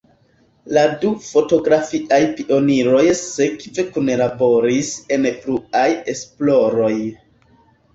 [0.77, 5.89] La du fotografiaj pioniroj sekve kunlaboris en pluaj
[6.19, 6.95] esploroj.